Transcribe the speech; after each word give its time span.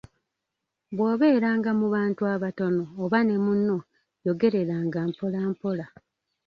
Bw’obeera 0.95 1.49
nga 1.57 1.71
mu 1.79 1.87
bantu 1.95 2.21
abatono 2.33 2.83
oba 3.03 3.19
ne 3.23 3.35
munno 3.45 3.77
yogereranga 4.25 4.99
mpolampola. 5.09 5.85